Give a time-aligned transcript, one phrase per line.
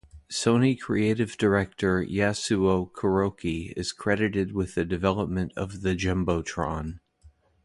[0.31, 6.97] Sony creative director Yasuo Kuroki is credited with the development of the JumboTron.